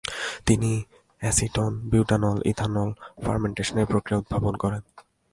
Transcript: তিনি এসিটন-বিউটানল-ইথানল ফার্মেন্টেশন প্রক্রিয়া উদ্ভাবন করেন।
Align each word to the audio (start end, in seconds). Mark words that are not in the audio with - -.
তিনি 0.45 0.71
এসিটন-বিউটানল-ইথানল 1.21 2.89
ফার্মেন্টেশন 3.25 3.75
প্রক্রিয়া 3.85 4.19
উদ্ভাবন 4.19 4.53
করেন। 4.55 4.81